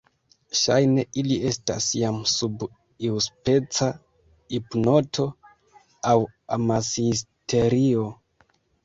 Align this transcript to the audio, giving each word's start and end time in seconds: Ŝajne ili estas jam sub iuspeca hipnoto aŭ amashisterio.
Ŝajne 0.59 1.01
ili 1.21 1.35
estas 1.49 1.89
jam 1.99 2.15
sub 2.31 2.65
iuspeca 3.09 3.89
hipnoto 4.55 5.27
aŭ 6.13 6.17
amashisterio. 6.59 8.09